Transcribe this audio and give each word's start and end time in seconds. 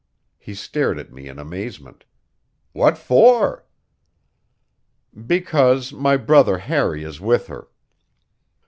He 0.39 0.55
stared 0.55 0.97
at 0.97 1.13
me 1.13 1.27
in 1.27 1.37
amazement. 1.37 2.05
"What 2.73 2.97
for?" 2.97 3.65
"Because 5.27 5.93
my 5.93 6.17
brother 6.17 6.57
Harry 6.57 7.03
is 7.03 7.21
with 7.21 7.45
her." 7.45 7.67